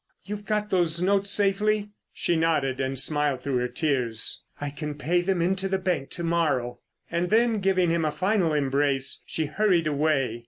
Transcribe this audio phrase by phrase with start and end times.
[0.25, 4.41] You've got those notes safely?" She nodded, and smiled through her tears.
[4.59, 6.79] "I can pay them into the bank to morrow."
[7.11, 10.39] And then, giving him a final embrace, she hurried away.